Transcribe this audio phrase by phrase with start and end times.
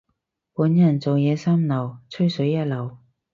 [0.55, 2.97] 本人做嘢三流，吹水一流。